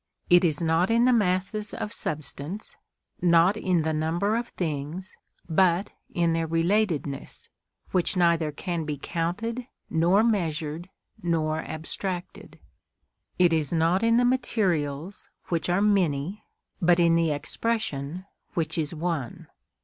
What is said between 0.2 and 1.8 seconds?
It is not in the masses